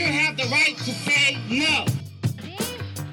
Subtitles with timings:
[0.00, 1.84] should have the right to say no.
[2.42, 2.56] They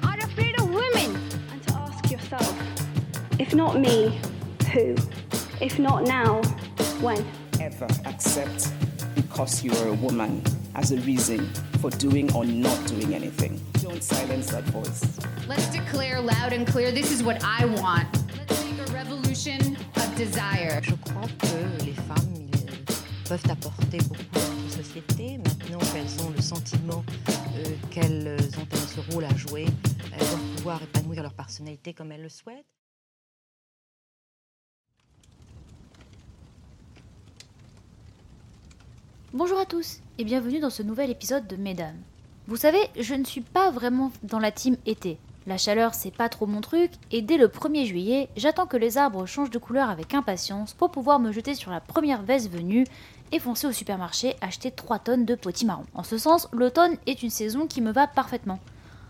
[0.02, 1.20] are afraid of women.
[1.52, 2.56] And to ask yourself,
[3.38, 4.18] if not me,
[4.72, 4.96] who?
[5.60, 6.40] If not now,
[7.00, 7.26] when?
[7.60, 8.72] Ever accept
[9.14, 10.42] because you are a woman
[10.76, 13.60] as a reason for doing or not doing anything.
[13.82, 15.18] Don't silence that voice.
[15.46, 18.08] Let's declare loud and clear this is what I want.
[18.38, 20.80] Let's make a revolution of desire.
[20.82, 22.48] Je crois que les femmes
[23.28, 24.57] peuvent apporter beaucoup à notre
[24.98, 29.66] Maintenant qu'elles ont le sentiment euh, qu'elles ont ce rôle à jouer,
[30.12, 32.66] elles doivent pouvoir épanouir leur personnalité comme elles le souhaitent.
[39.32, 42.00] Bonjour à tous et bienvenue dans ce nouvel épisode de Mesdames.
[42.48, 45.18] Vous savez, je ne suis pas vraiment dans la team été.
[45.46, 48.98] La chaleur, c'est pas trop mon truc, et dès le 1er juillet, j'attends que les
[48.98, 52.84] arbres changent de couleur avec impatience pour pouvoir me jeter sur la première veste venue
[53.32, 55.84] et foncer au supermarché acheter 3 tonnes de potimarron.
[55.94, 58.58] En ce sens, l'automne est une saison qui me va parfaitement.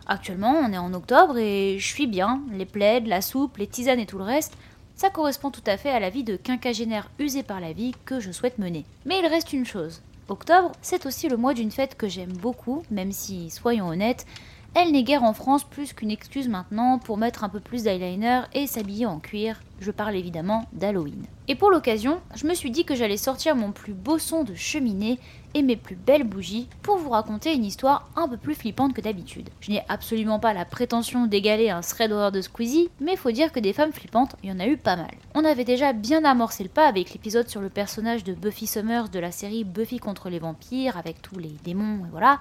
[0.06, 4.00] Actuellement, on est en octobre et je suis bien, les plaides, la soupe, les tisanes
[4.00, 4.54] et tout le reste,
[4.96, 8.20] ça correspond tout à fait à la vie de quinquagénaire usé par la vie que
[8.20, 8.84] je souhaite mener.
[9.04, 12.82] Mais il reste une chose, Octobre, c'est aussi le mois d'une fête que j'aime beaucoup,
[12.90, 14.26] même si, soyons honnêtes,
[14.74, 18.42] elle n'est guère en France plus qu'une excuse maintenant pour mettre un peu plus d'eyeliner
[18.52, 19.58] et s'habiller en cuir.
[19.80, 21.24] Je parle évidemment d'Halloween.
[21.46, 24.54] Et pour l'occasion, je me suis dit que j'allais sortir mon plus beau son de
[24.54, 25.18] cheminée
[25.54, 29.00] et mes plus belles bougies pour vous raconter une histoire un peu plus flippante que
[29.00, 29.48] d'habitude.
[29.60, 33.52] Je n'ai absolument pas la prétention d'égaler un thread horror de Squeezie, mais faut dire
[33.52, 35.14] que des femmes flippantes, il y en a eu pas mal.
[35.34, 39.08] On avait déjà bien amorcé le pas avec l'épisode sur le personnage de Buffy Summers
[39.08, 42.40] de la série Buffy contre les vampires, avec tous les démons et voilà.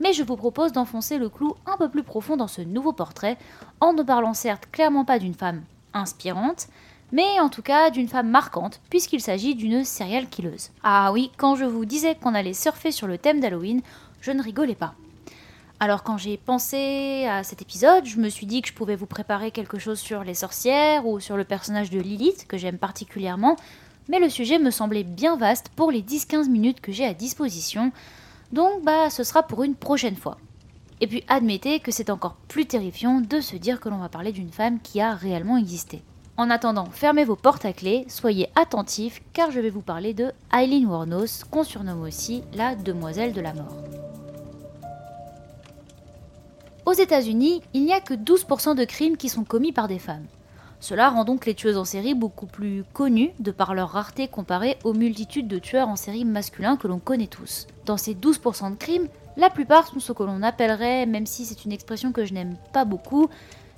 [0.00, 3.36] Mais je vous propose d'enfoncer le clou un peu plus profond dans ce nouveau portrait,
[3.80, 5.62] en ne parlant certes clairement pas d'une femme
[5.96, 6.68] inspirante,
[7.12, 10.70] mais en tout cas d'une femme marquante, puisqu'il s'agit d'une serial killeuse.
[10.82, 13.80] Ah oui, quand je vous disais qu'on allait surfer sur le thème d'Halloween,
[14.20, 14.94] je ne rigolais pas.
[15.78, 19.06] Alors quand j'ai pensé à cet épisode, je me suis dit que je pouvais vous
[19.06, 23.56] préparer quelque chose sur les sorcières ou sur le personnage de Lilith, que j'aime particulièrement,
[24.08, 27.92] mais le sujet me semblait bien vaste pour les 10-15 minutes que j'ai à disposition,
[28.52, 30.38] donc bah ce sera pour une prochaine fois.
[31.00, 34.32] Et puis admettez que c'est encore plus terrifiant de se dire que l'on va parler
[34.32, 36.02] d'une femme qui a réellement existé.
[36.38, 40.32] En attendant, fermez vos portes à clé, soyez attentifs car je vais vous parler de
[40.54, 43.76] Eileen Warnos, qu'on surnomme aussi la demoiselle de la mort.
[46.84, 50.26] Aux États-Unis, il n'y a que 12% de crimes qui sont commis par des femmes.
[50.88, 54.78] Cela rend donc les tueuses en série beaucoup plus connues de par leur rareté comparée
[54.84, 57.66] aux multitudes de tueurs en série masculins que l'on connaît tous.
[57.86, 61.64] Dans ces 12% de crimes, la plupart sont ce que l'on appellerait, même si c'est
[61.64, 63.28] une expression que je n'aime pas beaucoup,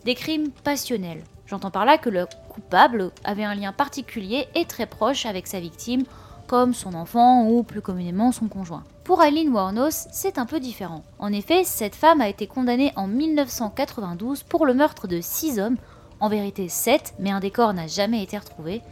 [0.05, 1.25] des crimes passionnels.
[1.47, 5.61] J'entends par là que le coupable avait un lien particulier et très proche avec sa
[5.61, 6.03] victime,
[6.47, 8.85] comme son enfant ou plus communément son conjoint.
[9.05, 11.03] Pour Eileen Warnos, c'est un peu différent.
[11.19, 15.79] En effet, cette femme a été condamnée en 1992 pour le meurtre de 6 hommes,
[16.21, 18.83] en vérité 7, mais un des corps n'a jamais été retrouvé,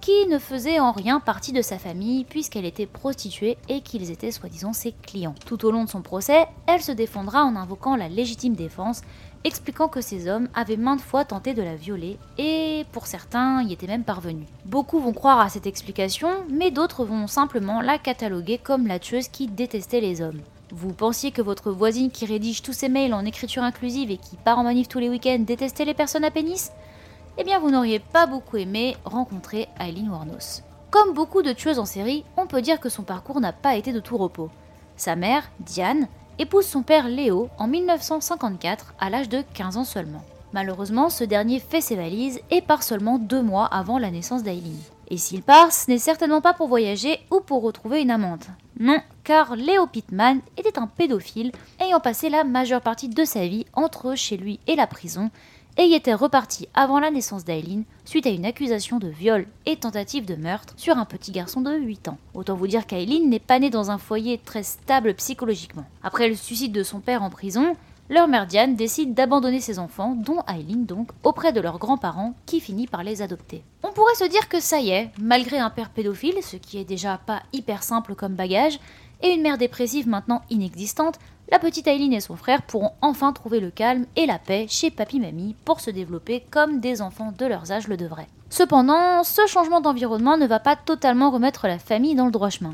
[0.00, 4.32] qui ne faisaient en rien partie de sa famille puisqu'elle était prostituée et qu'ils étaient
[4.32, 5.36] soi-disant ses clients.
[5.46, 9.02] Tout au long de son procès, elle se défendra en invoquant la légitime défense
[9.44, 13.72] expliquant que ces hommes avaient maintes fois tenté de la violer, et pour certains y
[13.72, 14.46] étaient même parvenus.
[14.64, 19.28] Beaucoup vont croire à cette explication, mais d'autres vont simplement la cataloguer comme la tueuse
[19.28, 20.40] qui détestait les hommes.
[20.74, 24.36] Vous pensiez que votre voisine qui rédige tous ses mails en écriture inclusive et qui
[24.36, 26.72] part en manif tous les week-ends détestait les personnes à pénis?
[27.36, 30.62] Eh bien, vous n'auriez pas beaucoup aimé rencontrer Eileen Warnos.
[30.90, 33.92] Comme beaucoup de tueuses en série, on peut dire que son parcours n'a pas été
[33.92, 34.48] de tout repos.
[34.96, 40.24] Sa mère, Diane, épouse son père Léo en 1954 à l'âge de 15 ans seulement.
[40.54, 44.78] Malheureusement, ce dernier fait ses valises et part seulement deux mois avant la naissance d'Aileen.
[45.12, 48.46] Et s'il part, ce n'est certainement pas pour voyager ou pour retrouver une amante.
[48.80, 53.66] Non, car Léo Pittman était un pédophile ayant passé la majeure partie de sa vie
[53.74, 55.30] entre chez lui et la prison
[55.76, 59.76] et y était reparti avant la naissance d'Aileen suite à une accusation de viol et
[59.76, 62.18] tentative de meurtre sur un petit garçon de 8 ans.
[62.32, 65.84] Autant vous dire qu'Aileen n'est pas née dans un foyer très stable psychologiquement.
[66.02, 67.76] Après le suicide de son père en prison,
[68.10, 72.60] leur mère Diane décide d'abandonner ses enfants, dont Aileen donc, auprès de leurs grands-parents qui
[72.60, 73.62] finit par les adopter.
[73.82, 76.84] On pourrait se dire que ça y est, malgré un père pédophile, ce qui est
[76.84, 78.78] déjà pas hyper simple comme bagage,
[79.22, 81.18] et une mère dépressive maintenant inexistante,
[81.50, 84.90] la petite Aileen et son frère pourront enfin trouver le calme et la paix chez
[84.90, 88.28] papy-mamie pour se développer comme des enfants de leur âge le devraient.
[88.50, 92.72] Cependant, ce changement d'environnement ne va pas totalement remettre la famille dans le droit chemin.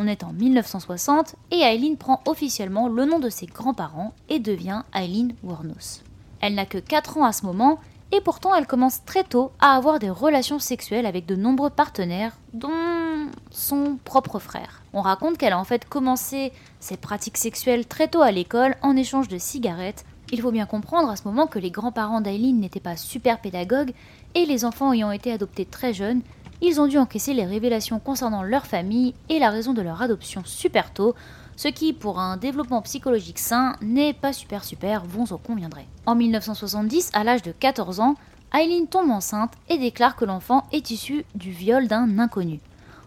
[0.00, 4.82] On est en 1960 et Aileen prend officiellement le nom de ses grands-parents et devient
[4.94, 6.04] Aileen Warnos.
[6.40, 7.80] Elle n'a que 4 ans à ce moment
[8.12, 12.36] et pourtant elle commence très tôt à avoir des relations sexuelles avec de nombreux partenaires,
[12.54, 14.82] dont son propre frère.
[14.92, 18.94] On raconte qu'elle a en fait commencé ses pratiques sexuelles très tôt à l'école en
[18.94, 20.04] échange de cigarettes.
[20.30, 23.94] Il faut bien comprendre à ce moment que les grands-parents d'Aileen n'étaient pas super pédagogues
[24.36, 26.20] et les enfants ayant été adoptés très jeunes,
[26.60, 30.42] ils ont dû encaisser les révélations concernant leur famille et la raison de leur adoption
[30.44, 31.14] super tôt,
[31.56, 35.86] ce qui, pour un développement psychologique sain, n'est pas super super, vous en conviendrez.
[36.06, 38.14] En 1970, à l'âge de 14 ans,
[38.54, 42.60] Eileen tombe enceinte et déclare que l'enfant est issu du viol d'un inconnu.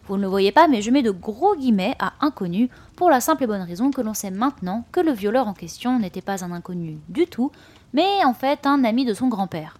[0.07, 3.21] Vous ne le voyez pas, mais je mets de gros guillemets à inconnu pour la
[3.21, 6.43] simple et bonne raison que l'on sait maintenant que le violeur en question n'était pas
[6.43, 7.51] un inconnu du tout,
[7.93, 9.77] mais en fait un ami de son grand-père.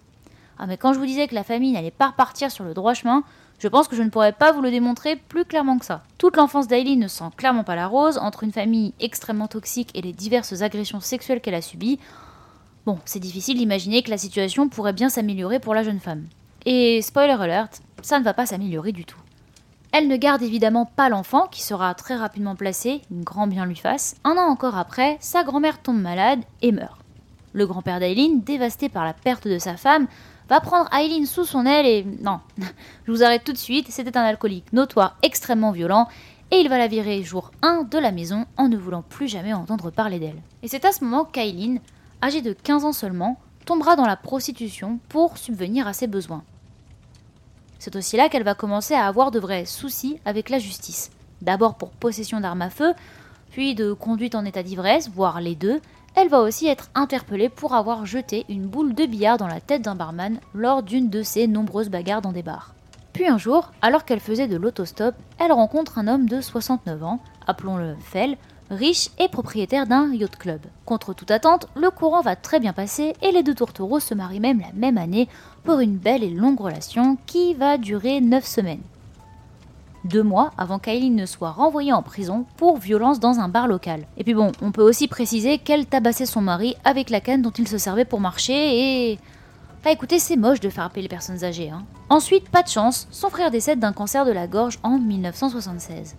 [0.58, 2.94] Ah mais quand je vous disais que la famille n'allait pas repartir sur le droit
[2.94, 3.24] chemin,
[3.62, 6.02] je pense que je ne pourrais pas vous le démontrer plus clairement que ça.
[6.18, 10.02] Toute l'enfance d'Aileen ne sent clairement pas la rose, entre une famille extrêmement toxique et
[10.02, 12.00] les diverses agressions sexuelles qu'elle a subies,
[12.84, 16.24] Bon, c'est difficile d'imaginer que la situation pourrait bien s'améliorer pour la jeune femme.
[16.66, 19.20] Et spoiler alert, ça ne va pas s'améliorer du tout.
[19.92, 24.16] Elle ne garde évidemment pas l'enfant, qui sera très rapidement placé, grand bien lui fasse.
[24.24, 26.98] Un an encore après, sa grand-mère tombe malade et meurt.
[27.52, 30.08] Le grand-père d'Aileen, dévasté par la perte de sa femme,
[30.52, 32.04] va prendre Aileen sous son aile et...
[32.20, 32.40] Non,
[33.06, 36.08] je vous arrête tout de suite, c'était un alcoolique notoire extrêmement violent,
[36.50, 39.54] et il va la virer jour 1 de la maison en ne voulant plus jamais
[39.54, 40.42] entendre parler d'elle.
[40.62, 41.80] Et c'est à ce moment qu'Aileen
[42.22, 46.44] âgée de 15 ans seulement, tombera dans la prostitution pour subvenir à ses besoins.
[47.78, 51.10] C'est aussi là qu'elle va commencer à avoir de vrais soucis avec la justice.
[51.40, 52.92] D'abord pour possession d'armes à feu,
[53.52, 55.80] puis de conduite en état d'ivresse, voire les deux.
[56.14, 59.82] Elle va aussi être interpellée pour avoir jeté une boule de billard dans la tête
[59.82, 62.74] d'un barman lors d'une de ses nombreuses bagarres dans des bars.
[63.14, 67.20] Puis un jour, alors qu'elle faisait de l'autostop, elle rencontre un homme de 69 ans,
[67.46, 68.36] appelons-le Fell,
[68.70, 70.60] riche et propriétaire d'un yacht club.
[70.84, 74.40] Contre toute attente, le courant va très bien passer et les deux tourtereaux se marient
[74.40, 75.28] même la même année
[75.64, 78.82] pour une belle et longue relation qui va durer 9 semaines.
[80.04, 84.04] Deux mois avant qu'Aileen ne soit renvoyée en prison pour violence dans un bar local.
[84.16, 87.52] Et puis bon, on peut aussi préciser qu'elle tabassait son mari avec la canne dont
[87.52, 89.18] il se servait pour marcher et...
[89.84, 91.70] Bah écoutez, c'est moche de faire appeler les personnes âgées.
[91.70, 91.84] Hein.
[92.08, 96.14] Ensuite, pas de chance, son frère décède d'un cancer de la gorge en 1976.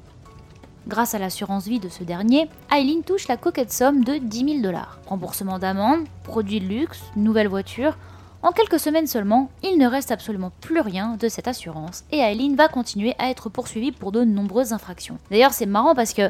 [0.85, 4.61] Grâce à l'assurance vie de ce dernier, Eileen touche la coquette somme de 10 000
[4.61, 4.99] dollars.
[5.07, 7.97] Remboursement d'amende, produits de luxe, nouvelle voiture.
[8.43, 12.57] En quelques semaines seulement, il ne reste absolument plus rien de cette assurance et Eileen
[12.57, 15.17] va continuer à être poursuivie pour de nombreuses infractions.
[15.31, 16.29] D'ailleurs, c'est marrant parce que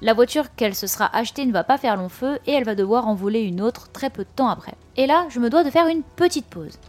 [0.00, 2.74] la voiture qu'elle se sera achetée ne va pas faire long feu et elle va
[2.74, 4.74] devoir en voler une autre très peu de temps après.
[4.96, 6.80] Et là, je me dois de faire une petite pause.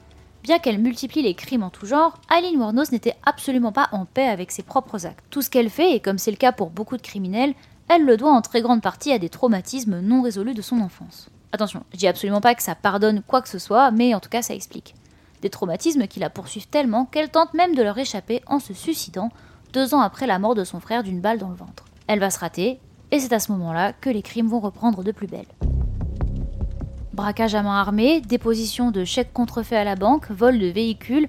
[0.41, 4.27] Bien qu'elle multiplie les crimes en tout genre, Aileen Wuornos n'était absolument pas en paix
[4.27, 5.23] avec ses propres actes.
[5.29, 7.53] Tout ce qu'elle fait, et comme c'est le cas pour beaucoup de criminels,
[7.89, 11.29] elle le doit en très grande partie à des traumatismes non résolus de son enfance.
[11.53, 14.29] Attention, je dis absolument pas que ça pardonne quoi que ce soit, mais en tout
[14.29, 14.95] cas ça explique.
[15.43, 19.29] Des traumatismes qui la poursuivent tellement qu'elle tente même de leur échapper en se suicidant
[19.71, 21.85] deux ans après la mort de son frère d'une balle dans le ventre.
[22.07, 22.79] Elle va se rater,
[23.11, 25.45] et c'est à ce moment-là que les crimes vont reprendre de plus belle.
[27.13, 31.27] Braquage à main armée, déposition de chèques contrefaits à la banque, vol de véhicules.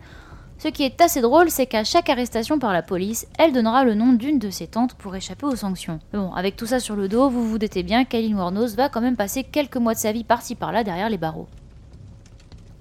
[0.59, 3.95] Ce qui est assez drôle, c'est qu'à chaque arrestation par la police, elle donnera le
[3.95, 5.99] nom d'une de ses tantes pour échapper aux sanctions.
[6.13, 8.89] Mais bon, avec tout ça sur le dos, vous vous doutez bien qu'Aline Warnos va
[8.89, 11.49] quand même passer quelques mois de sa vie par-ci par-là derrière les barreaux.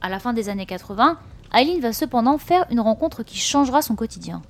[0.01, 1.17] À la fin des années 80,
[1.53, 4.41] Aileen va cependant faire une rencontre qui changera son quotidien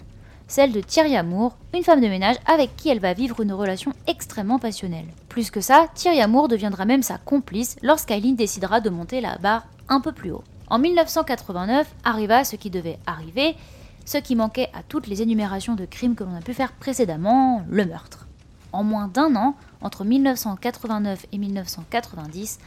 [0.48, 3.92] celle de Thierry Amour, une femme de ménage avec qui elle va vivre une relation
[4.08, 5.08] extrêmement passionnelle.
[5.30, 9.66] Plus que ça, Thierry Amour deviendra même sa complice lorsqu'Aileen décidera de monter la barre
[9.90, 10.44] un peu plus haut.
[10.74, 13.56] En 1989 arriva ce qui devait arriver,
[14.06, 17.64] ce qui manquait à toutes les énumérations de crimes que l'on a pu faire précédemment,
[17.70, 18.26] le meurtre.
[18.72, 22.58] En moins d'un an, entre 1989 et 1990,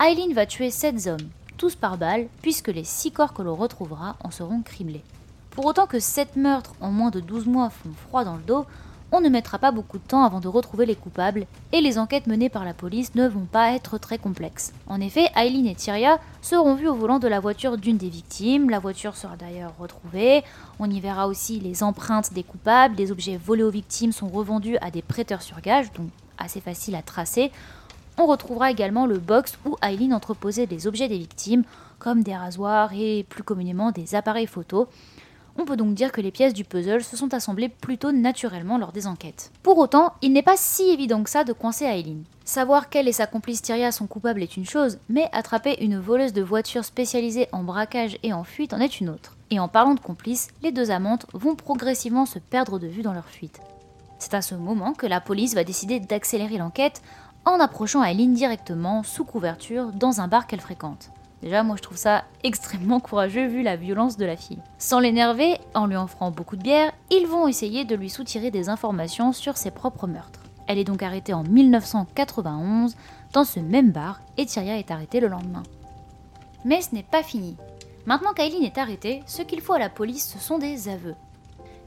[0.00, 4.14] Aileen va tuer 7 hommes, tous par balle, puisque les 6 corps que l'on retrouvera
[4.22, 5.02] en seront criblés.
[5.50, 8.64] Pour autant que 7 meurtres en moins de 12 mois font froid dans le dos,
[9.12, 12.26] on ne mettra pas beaucoup de temps avant de retrouver les coupables, et les enquêtes
[12.26, 14.72] menées par la police ne vont pas être très complexes.
[14.86, 18.70] En effet, Eileen et Tyria seront vus au volant de la voiture d'une des victimes,
[18.70, 20.42] la voiture sera d'ailleurs retrouvée,
[20.78, 24.76] on y verra aussi les empreintes des coupables, des objets volés aux victimes sont revendus
[24.78, 26.08] à des prêteurs sur gage, donc
[26.38, 27.52] assez facile à tracer.
[28.18, 31.64] On retrouvera également le box où Eileen entreposait des objets des victimes,
[31.98, 34.86] comme des rasoirs et plus communément des appareils photos.
[35.58, 38.92] On peut donc dire que les pièces du puzzle se sont assemblées plutôt naturellement lors
[38.92, 39.50] des enquêtes.
[39.62, 42.24] Pour autant, il n'est pas si évident que ça de coincer Aileen.
[42.44, 46.32] Savoir qu'elle et sa complice Tyria sont coupables est une chose, mais attraper une voleuse
[46.32, 49.36] de voitures spécialisée en braquage et en fuite en est une autre.
[49.50, 53.14] Et en parlant de complices, les deux amantes vont progressivement se perdre de vue dans
[53.14, 53.60] leur fuite.
[54.18, 57.02] C'est à ce moment que la police va décider d'accélérer l'enquête
[57.44, 61.10] en approchant Aileen directement sous couverture dans un bar qu'elle fréquente.
[61.42, 64.62] Déjà, moi je trouve ça extrêmement courageux vu la violence de la fille.
[64.78, 68.68] Sans l'énerver, en lui offrant beaucoup de bière, ils vont essayer de lui soutirer des
[68.68, 70.40] informations sur ses propres meurtres.
[70.66, 72.96] Elle est donc arrêtée en 1991
[73.32, 75.62] dans ce même bar et Tyria est arrêtée le lendemain.
[76.64, 77.56] Mais ce n'est pas fini.
[78.06, 81.14] Maintenant qu'Aileen est arrêtée, ce qu'il faut à la police, ce sont des aveux.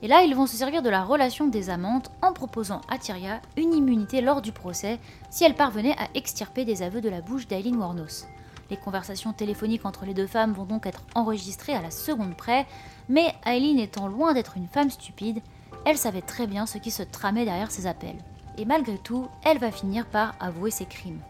[0.01, 3.41] Et là, ils vont se servir de la relation des amantes en proposant à Tyria
[3.57, 7.47] une immunité lors du procès si elle parvenait à extirper des aveux de la bouche
[7.47, 8.25] d'Aileen Warnos.
[8.69, 12.67] Les conversations téléphoniques entre les deux femmes vont donc être enregistrées à la seconde près,
[13.07, 15.41] mais Aileen étant loin d'être une femme stupide,
[15.85, 18.17] elle savait très bien ce qui se tramait derrière ces appels.
[18.57, 21.21] Et malgré tout, elle va finir par avouer ses crimes.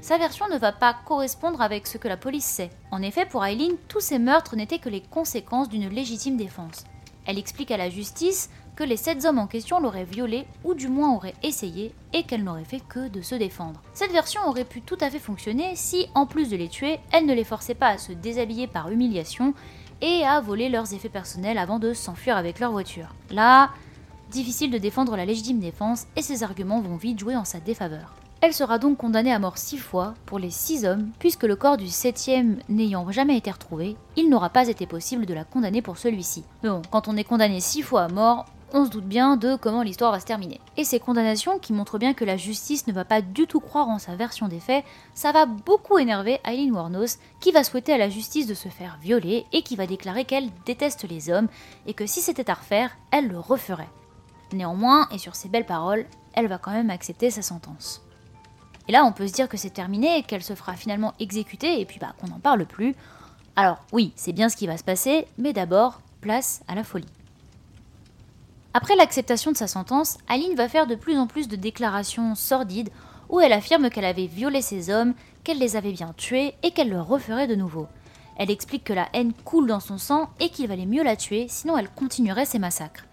[0.00, 2.70] Sa version ne va pas correspondre avec ce que la police sait.
[2.90, 6.84] En effet, pour Aileen, tous ces meurtres n'étaient que les conséquences d'une légitime défense.
[7.24, 8.50] Elle explique à la justice
[8.82, 12.64] les sept hommes en question l'auraient violée, ou du moins auraient essayé, et qu'elle n'aurait
[12.64, 13.80] fait que de se défendre.
[13.94, 17.26] Cette version aurait pu tout à fait fonctionner si, en plus de les tuer, elle
[17.26, 19.54] ne les forçait pas à se déshabiller par humiliation
[20.00, 23.14] et à voler leurs effets personnels avant de s'enfuir avec leur voiture.
[23.30, 23.70] Là,
[24.30, 28.14] difficile de défendre la légitime défense et ses arguments vont vite jouer en sa défaveur.
[28.40, 31.76] Elle sera donc condamnée à mort six fois pour les six hommes, puisque le corps
[31.76, 35.96] du septième n'ayant jamais été retrouvé, il n'aura pas été possible de la condamner pour
[35.96, 36.42] celui-ci.
[36.64, 39.56] Mais bon, quand on est condamné six fois à mort, on se doute bien de
[39.56, 40.60] comment l'histoire va se terminer.
[40.76, 43.88] Et ces condamnations, qui montrent bien que la justice ne va pas du tout croire
[43.88, 47.98] en sa version des faits, ça va beaucoup énerver Eileen Warnos, qui va souhaiter à
[47.98, 51.48] la justice de se faire violer et qui va déclarer qu'elle déteste les hommes
[51.86, 53.90] et que si c'était à refaire, elle le referait.
[54.52, 58.02] Néanmoins, et sur ces belles paroles, elle va quand même accepter sa sentence.
[58.88, 61.84] Et là, on peut se dire que c'est terminé, qu'elle se fera finalement exécuter et
[61.84, 62.94] puis bah qu'on n'en parle plus.
[63.54, 67.06] Alors oui, c'est bien ce qui va se passer, mais d'abord, place à la folie.
[68.74, 72.88] Après l'acceptation de sa sentence, Aline va faire de plus en plus de déclarations sordides
[73.28, 75.12] où elle affirme qu'elle avait violé ses hommes,
[75.44, 77.86] qu'elle les avait bien tués et qu'elle le referait de nouveau.
[78.38, 81.46] Elle explique que la haine coule dans son sang et qu'il valait mieux la tuer,
[81.50, 83.04] sinon elle continuerait ses massacres.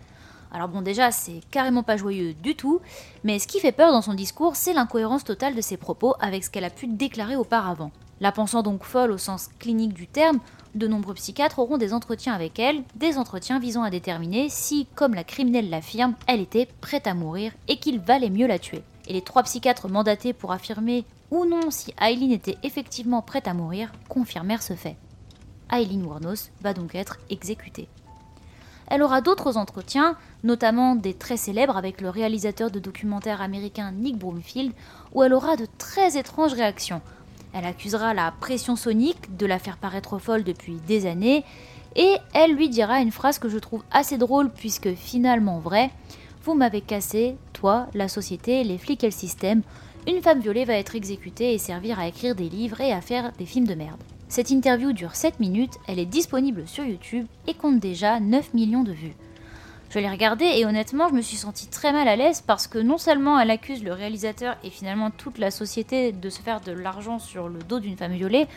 [0.53, 2.79] Alors bon déjà c'est carrément pas joyeux du tout,
[3.25, 6.45] mais ce qui fait peur dans son discours c'est l'incohérence totale de ses propos avec
[6.45, 7.91] ce qu'elle a pu déclarer auparavant.
[8.21, 10.39] La pensant donc folle au sens clinique du terme,
[10.75, 15.13] de nombreux psychiatres auront des entretiens avec elle, des entretiens visant à déterminer si, comme
[15.13, 18.83] la criminelle l'affirme, elle était prête à mourir et qu'il valait mieux la tuer.
[19.07, 23.53] Et les trois psychiatres mandatés pour affirmer ou non si Aileen était effectivement prête à
[23.53, 24.97] mourir confirmèrent ce fait.
[25.71, 27.87] Aileen Warnos va donc être exécutée.
[28.87, 34.17] Elle aura d'autres entretiens, notamment des très célèbres avec le réalisateur de documentaires américain Nick
[34.17, 34.73] Broomfield,
[35.13, 37.01] où elle aura de très étranges réactions.
[37.53, 41.43] Elle accusera la pression sonique de la faire paraître folle depuis des années,
[41.95, 45.89] et elle lui dira une phrase que je trouve assez drôle puisque finalement vraie.
[46.43, 49.61] Vous m'avez cassé, toi, la société, les flics et le système.
[50.07, 53.31] Une femme violée va être exécutée et servir à écrire des livres et à faire
[53.37, 54.01] des films de merde.
[54.29, 58.83] Cette interview dure 7 minutes, elle est disponible sur YouTube et compte déjà 9 millions
[58.83, 59.15] de vues.
[59.89, 62.77] Je l'ai regardée et honnêtement, je me suis sentie très mal à l'aise parce que
[62.77, 66.71] non seulement elle accuse le réalisateur et finalement toute la société de se faire de
[66.71, 68.47] l'argent sur le dos d'une femme violée,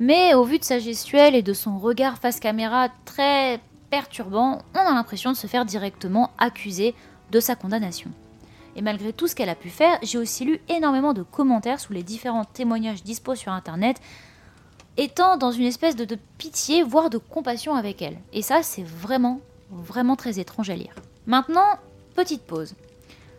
[0.00, 4.78] mais au vu de sa gestuelle et de son regard face caméra très perturbant, on
[4.78, 6.96] a l'impression de se faire directement accuser
[7.30, 8.10] de sa condamnation.
[8.74, 11.92] Et malgré tout ce qu'elle a pu faire, j'ai aussi lu énormément de commentaires sous
[11.92, 14.00] les différents témoignages dispo sur internet
[14.96, 18.18] étant dans une espèce de, pitié, voire de compassion avec elle.
[18.32, 20.94] Et ça, c'est vraiment, vraiment très étrange à lire.
[21.26, 21.78] Maintenant,
[22.14, 22.74] petite pause.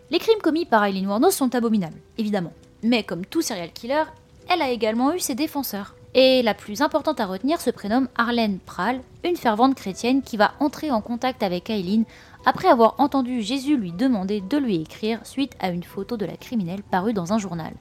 [0.10, 2.54] Les crimes commis par Eileen Warnos sont abominables, évidemment.
[2.84, 4.04] Mais comme tout serial killer,
[4.50, 5.96] elle a également eu ses défenseurs.
[6.14, 10.54] Et la plus importante à retenir se prénomme Arlène Pral, une fervente chrétienne qui va
[10.60, 12.06] entrer en contact avec Eileen
[12.46, 16.38] après avoir entendu Jésus lui demander de lui écrire suite à une photo de la
[16.38, 17.74] criminelle parue dans un journal.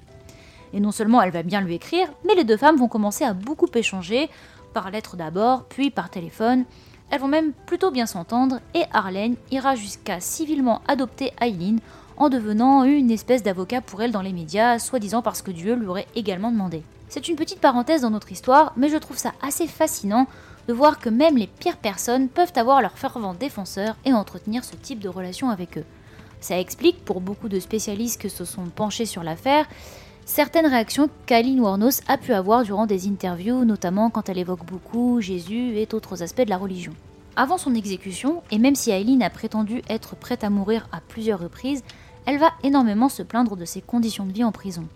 [0.73, 3.33] Et non seulement elle va bien lui écrire, mais les deux femmes vont commencer à
[3.33, 4.29] beaucoup échanger,
[4.75, 6.65] par lettre d'abord, puis par téléphone.
[7.11, 11.79] Elles vont même plutôt bien s'entendre et Arlène ira jusqu'à civilement adopter Aileen
[12.17, 15.87] en devenant une espèce d'avocat pour elle dans les médias, soi-disant parce que Dieu lui
[15.87, 16.83] aurait également demandé.
[17.09, 20.27] C'est une petite parenthèse dans notre histoire, mais je trouve ça assez fascinant
[20.67, 24.75] de voir que même les pires personnes peuvent avoir leurs fervents défenseurs et entretenir ce
[24.75, 25.85] type de relation avec eux.
[26.41, 29.67] Ça explique pour beaucoup de spécialistes que se sont penchés sur l'affaire
[30.27, 35.21] certaines réactions qu'Aline Warnos a pu avoir durant des interviews, notamment quand elle évoque beaucoup
[35.23, 36.93] Jésus et d'autres aspects de la religion.
[37.37, 41.39] Avant son exécution, et même si Aileen a prétendu être prête à mourir à plusieurs
[41.39, 41.85] reprises,
[42.27, 44.87] elle va énormément se plaindre de ses conditions de vie en prison.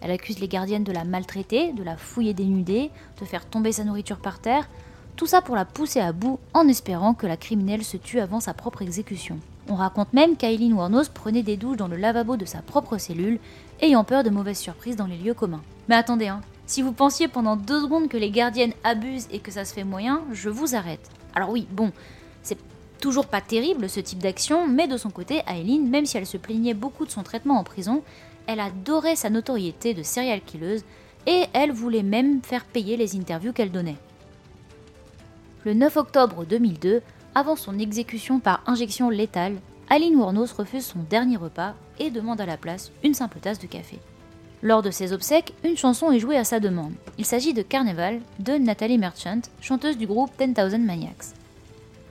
[0.00, 2.90] Elle accuse les gardiennes de la maltraiter, de la fouiller dénudée,
[3.20, 4.68] de faire tomber sa nourriture par terre,
[5.16, 8.40] tout ça pour la pousser à bout en espérant que la criminelle se tue avant
[8.40, 9.38] sa propre exécution.
[9.70, 13.38] On raconte même qu'Aileen Warnos prenait des douches dans le lavabo de sa propre cellule,
[13.80, 15.62] ayant peur de mauvaises surprises dans les lieux communs.
[15.88, 19.50] Mais attendez, hein, Si vous pensiez pendant deux secondes que les gardiennes abusent et que
[19.50, 21.10] ça se fait moyen, je vous arrête.
[21.34, 21.92] Alors oui, bon,
[22.42, 22.58] c'est
[23.00, 26.36] toujours pas terrible ce type d'action, mais de son côté, Aileen, même si elle se
[26.36, 28.02] plaignait beaucoup de son traitement en prison,
[28.46, 30.84] elle adorait sa notoriété de serial killeuse
[31.26, 33.98] et elle voulait même faire payer les interviews qu'elle donnait.
[35.64, 37.02] Le 9 octobre 2002,
[37.34, 39.56] avant son exécution par injection létale,
[39.90, 43.66] Aline Wuornos refuse son dernier repas et demande à la place une simple tasse de
[43.66, 43.98] café.
[44.62, 46.92] Lors de ses obsèques, une chanson est jouée à sa demande.
[47.16, 51.37] Il s'agit de Carnival de Natalie Merchant, chanteuse du groupe 10,000 Maniacs.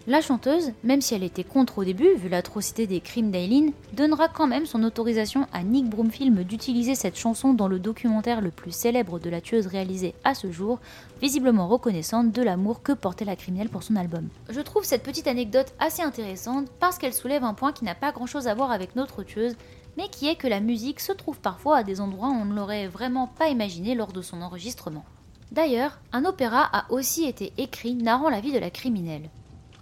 [0.10, 4.30] La chanteuse, même si elle était contre au début, vu l'atrocité des crimes d'Aileen, donnera
[4.30, 8.72] quand même son autorisation à Nick Broomfield d'utiliser cette chanson dans le documentaire le plus
[8.72, 10.80] célèbre de la tueuse réalisé à ce jour,
[11.22, 14.30] visiblement reconnaissante de l'amour que portait la criminelle pour son album.
[14.48, 18.14] Je trouve cette petite anecdote assez intéressante parce qu'elle soulève un point qui n'a pas
[18.14, 19.58] grand chose à voir avec notre tueuse,
[19.98, 22.56] mais qui est que la musique se trouve parfois à des endroits où on ne
[22.56, 25.04] l'aurait vraiment pas imaginé lors de son enregistrement.
[25.52, 29.30] D'ailleurs, un opéra a aussi été écrit narrant la vie de la criminelle.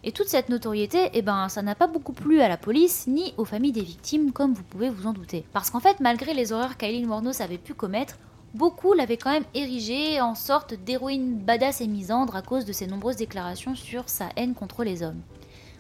[0.07, 3.33] Et toute cette notoriété, eh ben, ça n'a pas beaucoup plu à la police ni
[3.37, 5.47] aux familles des victimes, comme vous pouvez vous en douter.
[5.51, 8.17] Parce qu'en fait, malgré les horreurs qu'Aileen Warnos avait pu commettre,
[8.53, 12.85] beaucoup l'avaient quand même érigée en sorte d'héroïne badass et misandre à cause de ses
[12.85, 15.21] nombreuses déclarations sur sa haine contre les hommes,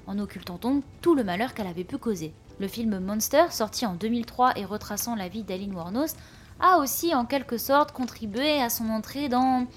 [0.07, 2.33] en occultant donc tout le malheur qu'elle avait pu causer.
[2.59, 6.15] Le film Monster, sorti en 2003 et retraçant la vie d'Aileen Warnos,
[6.59, 9.67] a aussi en quelque sorte contribué à son entrée dans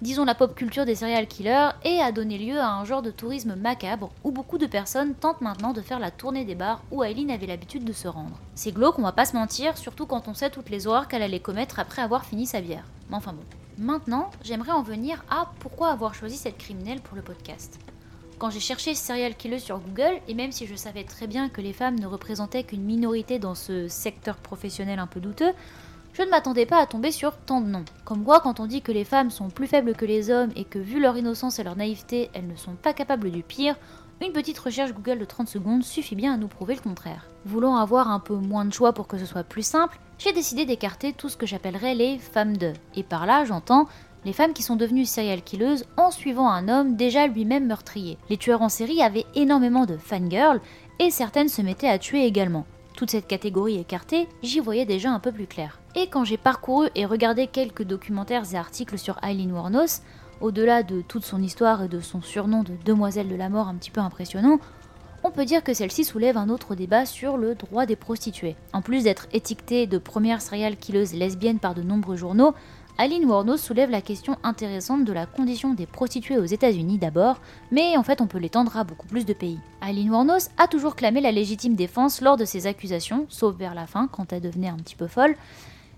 [0.00, 3.10] disons la pop culture des serial killers, et a donné lieu à un genre de
[3.10, 7.02] tourisme macabre où beaucoup de personnes tentent maintenant de faire la tournée des bars où
[7.02, 8.38] Aileen avait l'habitude de se rendre.
[8.54, 11.22] C'est glauque, on va pas se mentir, surtout quand on sait toutes les horreurs qu'elle
[11.22, 12.84] allait commettre après avoir fini sa bière.
[13.10, 13.44] Mais enfin bon.
[13.78, 17.78] Maintenant, j'aimerais en venir à pourquoi avoir choisi cette criminelle pour le podcast.
[18.38, 21.60] Quand j'ai cherché serial killer sur Google, et même si je savais très bien que
[21.60, 25.52] les femmes ne représentaient qu'une minorité dans ce secteur professionnel un peu douteux,
[26.18, 27.84] je ne m'attendais pas à tomber sur tant de noms.
[28.04, 30.64] Comme quoi, quand on dit que les femmes sont plus faibles que les hommes et
[30.64, 33.76] que vu leur innocence et leur naïveté, elles ne sont pas capables du pire,
[34.20, 37.28] une petite recherche Google de 30 secondes suffit bien à nous prouver le contraire.
[37.44, 40.64] Voulant avoir un peu moins de choix pour que ce soit plus simple, j'ai décidé
[40.64, 42.72] d'écarter tout ce que j'appellerais les femmes de.
[42.96, 43.86] Et par là, j'entends
[44.24, 48.18] les femmes qui sont devenues serial killeuses en suivant un homme déjà lui-même meurtrier.
[48.28, 50.60] Les tueurs en série avaient énormément de fangirls
[50.98, 52.66] et certaines se mettaient à tuer également
[52.98, 55.78] toute cette catégorie écartée, j'y voyais déjà un peu plus clair.
[56.00, 60.02] Et quand j'ai parcouru et regardé quelques documentaires et articles sur Eileen Warnos,
[60.40, 63.74] au-delà de toute son histoire et de son surnom de demoiselle de la mort un
[63.74, 64.60] petit peu impressionnant,
[65.24, 68.54] on peut dire que celle-ci soulève un autre débat sur le droit des prostituées.
[68.72, 72.54] En plus d'être étiquetée de première serial killeuse lesbienne par de nombreux journaux,
[72.96, 77.40] Aline Warnos soulève la question intéressante de la condition des prostituées aux États-Unis d'abord,
[77.72, 79.58] mais en fait on peut l'étendre à beaucoup plus de pays.
[79.80, 83.88] Aline Warnos a toujours clamé la légitime défense lors de ses accusations, sauf vers la
[83.88, 85.34] fin quand elle devenait un petit peu folle.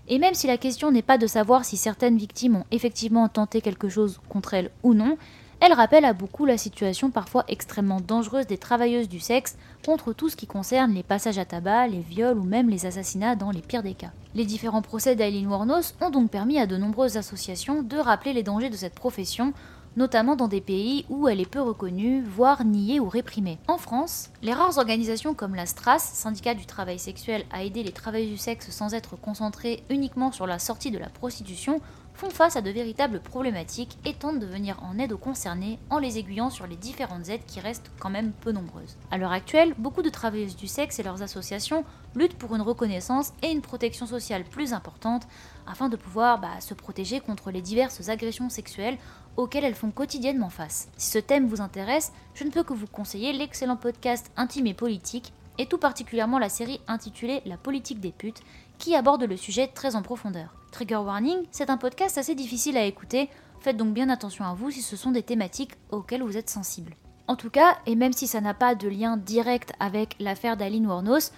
[0.07, 3.61] Et même si la question n'est pas de savoir si certaines victimes ont effectivement tenté
[3.61, 5.17] quelque chose contre elle ou non,
[5.63, 10.27] elle rappelle à beaucoup la situation parfois extrêmement dangereuse des travailleuses du sexe contre tout
[10.27, 13.61] ce qui concerne les passages à tabac, les viols ou même les assassinats dans les
[13.61, 14.09] pires des cas.
[14.33, 18.41] Les différents procès d'Aileen Warnos ont donc permis à de nombreuses associations de rappeler les
[18.41, 19.53] dangers de cette profession
[19.95, 23.57] notamment dans des pays où elle est peu reconnue, voire niée ou réprimée.
[23.67, 27.91] En France, les rares organisations comme la STRAS, syndicat du travail sexuel, à aider les
[27.91, 31.81] travailleurs du sexe sans être concentrés uniquement sur la sortie de la prostitution,
[32.13, 35.97] font face à de véritables problématiques et tentent de venir en aide aux concernés en
[35.97, 38.97] les aiguillant sur les différentes aides qui restent quand même peu nombreuses.
[39.09, 41.83] À l'heure actuelle, beaucoup de travailleuses du sexe et leurs associations
[42.15, 45.27] luttent pour une reconnaissance et une protection sociale plus importante
[45.67, 48.97] afin de pouvoir bah, se protéger contre les diverses agressions sexuelles
[49.37, 50.89] auxquelles elles font quotidiennement face.
[50.97, 54.73] Si ce thème vous intéresse, je ne peux que vous conseiller l'excellent podcast Intime et
[54.73, 58.41] politique, et tout particulièrement la série intitulée La politique des putes,
[58.77, 60.60] qui aborde le sujet très en profondeur.
[60.71, 63.29] Trigger Warning, c'est un podcast assez difficile à écouter,
[63.59, 66.95] faites donc bien attention à vous si ce sont des thématiques auxquelles vous êtes sensible.
[67.27, 70.87] En tout cas, et même si ça n'a pas de lien direct avec l'affaire d'Aline
[70.87, 71.31] Warnos,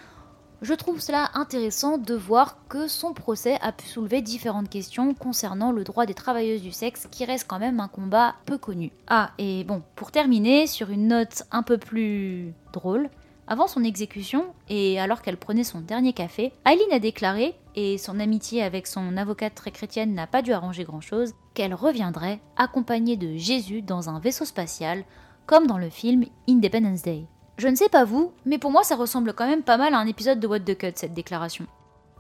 [0.62, 5.72] je trouve cela intéressant de voir que son procès a pu soulever différentes questions concernant
[5.72, 8.92] le droit des travailleuses du sexe, qui reste quand même un combat peu connu.
[9.08, 13.10] Ah, et bon, pour terminer, sur une note un peu plus drôle,
[13.48, 18.20] avant son exécution, et alors qu'elle prenait son dernier café, Aileen a déclaré, et son
[18.20, 23.36] amitié avec son avocate très chrétienne n'a pas dû arranger grand-chose, qu'elle reviendrait accompagnée de
[23.36, 25.04] Jésus dans un vaisseau spatial,
[25.46, 27.26] comme dans le film Independence Day.
[27.58, 30.00] Je ne sais pas vous, mais pour moi ça ressemble quand même pas mal à
[30.00, 31.68] un épisode de What the Cut cette déclaration.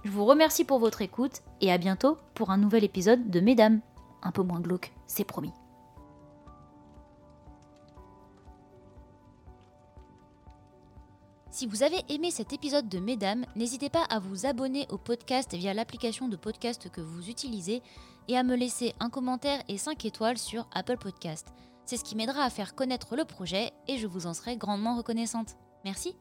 [0.04, 3.80] Je vous remercie pour votre écoute et à bientôt pour un nouvel épisode de Mesdames.
[4.22, 5.54] Un peu moins glauque, c'est promis.
[11.54, 15.54] Si vous avez aimé cet épisode de Mesdames, n'hésitez pas à vous abonner au podcast
[15.54, 17.84] via l'application de podcast que vous utilisez
[18.28, 21.50] et à me laisser un commentaire et 5 étoiles sur Apple Podcast.
[21.86, 24.98] C'est ce qui m'aidera à faire connaître le projet et je vous en serai grandement
[24.98, 25.56] reconnaissante.
[25.86, 26.16] Merci